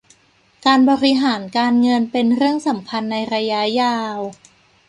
[0.65, 4.17] การบริหารการเงินเป็นเรื่องสำคัญในระยะยาว